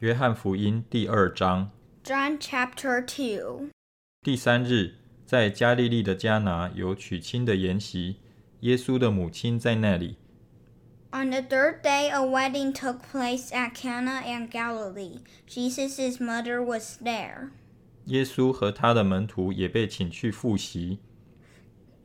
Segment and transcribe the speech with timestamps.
[0.00, 1.70] 约翰福音第二章
[2.04, 3.70] John chapter 2.
[4.22, 8.16] 第三日，在加利利的迦拿有娶亲的筵席，
[8.60, 10.16] 耶稣的母亲在那里。
[11.12, 15.20] On the third day, a wedding took place at Cana in Galilee.
[15.48, 17.52] Jesus' mother was there.
[18.04, 20.98] 耶稣和他的门徒也被请去赴席。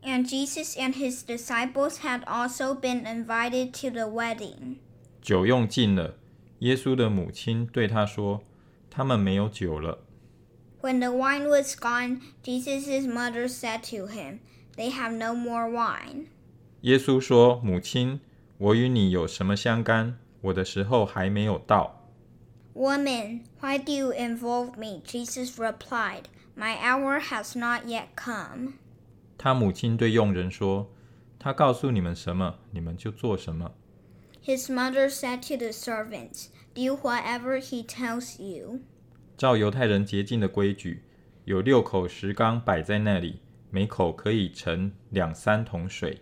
[0.02, 4.78] And Jesus and his disciples had also been invited to the wedding.
[5.22, 6.16] 酒用尽了，
[6.60, 10.00] 耶稣的母亲对他说：“他们没有酒了。
[10.82, 14.40] When the wine was gone, Jesus' mother said to him,
[14.76, 16.28] They have no more wine.
[16.82, 18.20] ”耶稣说：“母亲，
[18.58, 20.18] 我与你有什么相干？
[20.42, 22.10] 我的时候还没有到。
[22.74, 25.02] Woman, why do you involve me?
[25.06, 26.24] Jesus replied,
[26.56, 28.74] My hour has not yet come.
[29.38, 33.72] ”他母亲对佣人说：“他告诉你们什么，你们就做什么。
[34.46, 38.80] His mother said to the servants, Do whatever he tells you.
[39.38, 41.04] 照犹太人洁净的规矩，
[41.46, 46.22] 有六口石缸摆在那里，每口可以盛两三桶水。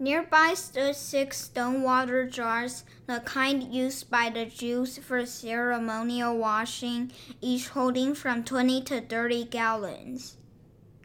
[0.00, 7.10] Nearby stood six stone water jars, the kind used by the Jews for ceremonial washing,
[7.40, 10.34] each holding from 20 to 30 gallons.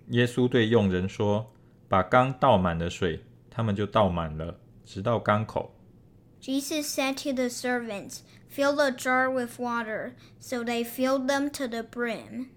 [0.10, 5.74] 耶稣对佣人说：“把缸倒满了水，他们就倒满了，直到缸口。
[6.40, 10.14] Jesus said to the servants, Fill the jar with water.
[10.40, 12.50] So they filled them to the brim.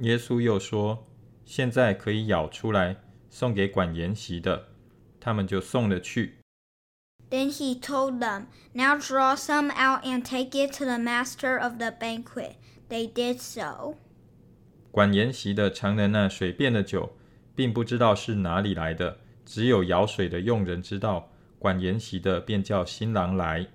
[0.00, 1.08] 耶稣又说：“
[1.44, 2.96] 现在可以舀出来，
[3.30, 4.68] 送给管筵席的。”
[5.18, 6.38] 他们就送了去。
[7.28, 11.78] Then he told them, Now draw some out and take it to the master of
[11.78, 12.52] the banquet.
[12.88, 13.96] They did so.
[14.92, 17.16] 管筵席的尝了那水变的酒，
[17.56, 21.29] 并不知道是哪里来的，只有舀水的佣人知道。
[21.60, 23.66] 管筵席的便叫新郎来。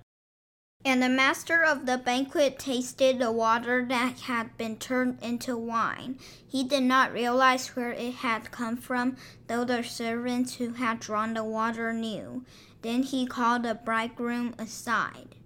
[0.84, 6.16] And the master of the banquet tasted the water that had been turned into wine.
[6.50, 9.14] He did not realize where it had come from,
[9.46, 12.42] though the servants who had drawn the water knew.
[12.82, 15.36] Then he called the bridegroom aside.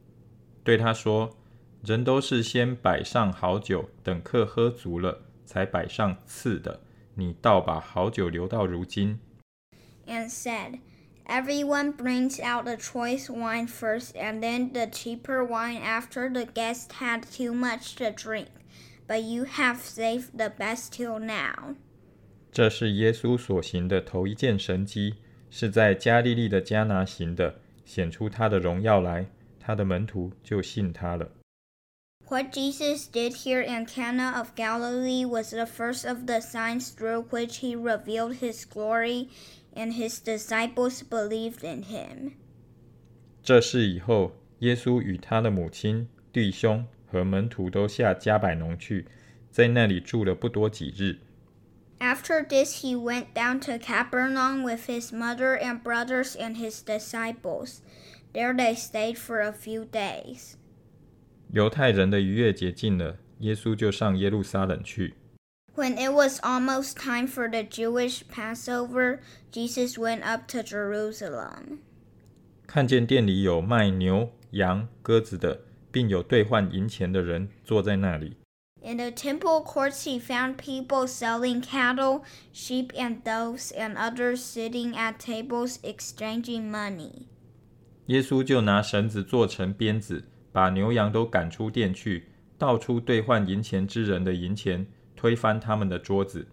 [0.64, 6.80] 对他说：“人都是先摆上好酒，等客喝足了，才摆上次的。
[7.14, 9.18] 你倒把好酒留到如今。
[10.06, 10.78] and said,
[11.28, 16.94] Everyone brings out the choice wine first, and then the cheaper wine after the guests
[17.00, 18.48] had too much to drink.
[19.08, 21.74] But you have saved the best till now.
[22.52, 25.16] 这是耶稣所行的头一件神迹，
[25.50, 29.26] 是在加利利的迦拿行的，显出他的荣耀来。
[29.58, 31.28] 他的门徒就信他了。
[32.28, 37.26] What Jesus did here in Cana of Galilee was the first of the signs through
[37.30, 39.28] which he revealed his glory,
[39.75, 42.33] and his disciples believed in him.
[43.43, 49.05] 这事以后，耶稣与他的母亲、弟兄和门徒都下迦百农去，
[49.49, 51.17] 在那里住了不多几日。
[51.99, 57.81] After this, he went down to Capernaum with his mother and brothers and his disciples.
[58.33, 60.53] There they stayed for a few days.
[61.51, 65.15] 犹太人的逾越节近了，耶稣就上耶路撒冷去。
[65.76, 69.20] When it was almost time for the Jewish Passover,
[69.52, 71.80] Jesus went up to Jerusalem.
[72.66, 75.60] 看见店里有卖牛、羊、鸽子的，
[75.92, 78.38] 并有兑换银钱的人坐在那里。
[78.82, 82.22] In the temple courts, he found people selling cattle,
[82.54, 87.26] sheep, and doves, and others sitting at tables exchanging money.
[88.06, 94.86] 耶稣就拿绳子做成鞭子，把牛羊都赶出店去，倒出兑换银钱之人的银钱，
[95.20, 96.48] 推翻他们的桌子。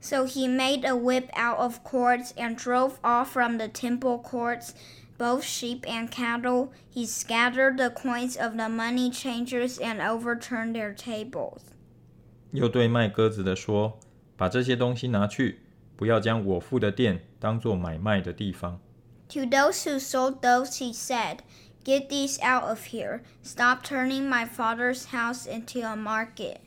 [0.00, 4.72] So he made a whip out of cords and drove off from the temple courts
[5.16, 6.72] both sheep and cattle.
[6.92, 11.60] He scattered the coins of the money changers and overturned their tables.
[12.50, 13.94] 又对卖鸽子的说：“
[14.36, 15.60] 把这些东西拿去，
[15.96, 18.80] 不要将我父的店当作买卖的地方。”
[19.30, 21.38] To those who sold doves, he said,
[21.84, 23.20] Get these out of here.
[23.42, 26.58] Stop turning my father's house into a market.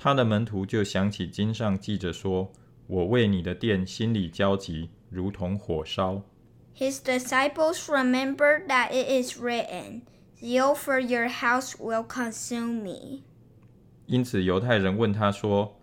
[0.00, 2.52] 他的门徒就想起经上记着说
[2.86, 6.22] ：“我为你的殿心里焦急，如同火烧。”
[6.78, 10.02] His disciples remembered that it is written,
[10.40, 13.24] Zeal for your house will consume me.
[14.06, 15.76] 因此犹太人问他说：“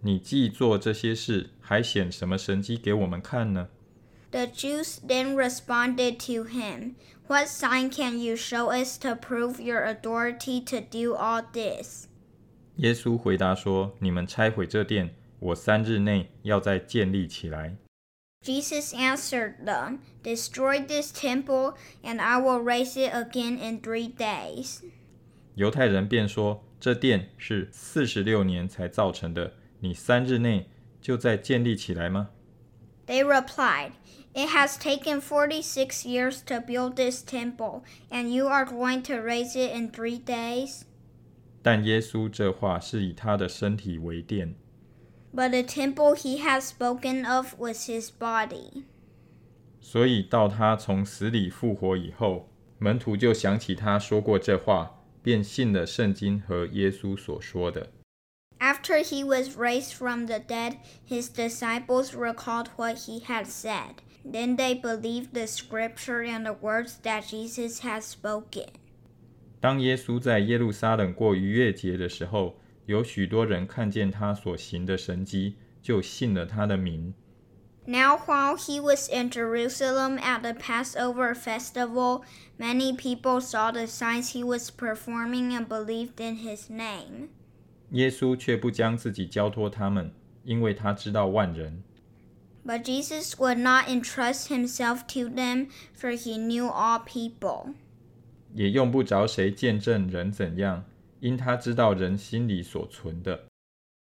[0.00, 3.68] 你既做这些事，还显什么神迹给我们看呢？”
[4.32, 6.94] The Jews then responded to him,
[7.28, 12.07] What sign can you show us to prove your authority to do all this?
[12.77, 17.75] 耶稣回答说：“你们拆毁这殿，我三日内要再建立起来。”
[18.43, 24.81] Jesus answered them, Destroy this temple, and I will raise it again in three days.
[25.55, 30.69] 犹太人便说：“这殿是四十六年才造成的，你三日内
[31.01, 32.31] 就再建立起来吗？”
[33.05, 33.91] They replied,
[34.33, 39.21] It has taken forty six years to build this temple, and you are going to
[39.21, 40.85] raise it in three days?
[41.61, 44.55] 但耶稣这话是以他的身体为殿。
[45.33, 48.83] But the temple he has spoken of was his body.
[49.79, 57.89] 所以到他从死里复活以后，门徒就想起他说过这话，便信了圣经和耶稣所说的。
[58.59, 63.95] After he was raised from the dead, his disciples recalled what he had said.
[64.23, 68.67] Then they believed the scripture and the words that Jesus had spoken.
[69.59, 72.55] 当耶稣在耶路撒冷过逾越节的时候，
[72.85, 77.13] 有许多人看见他所行的神迹，就信了他的名。
[77.85, 82.23] Now, while he was in Jerusalem at the Passover festival,
[82.57, 87.29] many people saw the signs he was performing and believed in his name.
[87.91, 90.13] 耶稣却不将自己交托他们，
[90.43, 91.83] 因为他知道万人。
[92.65, 97.73] But Jesus would not entrust himself to them, for he knew all people.
[98.54, 100.84] 也用不着谁见证人怎样，
[101.20, 103.44] 因他知道人心里所存的。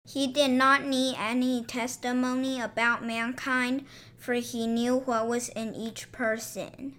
[0.05, 3.83] He did not need any testimony about mankind,
[4.19, 6.91] for he knew what was in each person.